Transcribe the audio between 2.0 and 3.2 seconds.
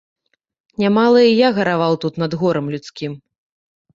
тут над горам людскім.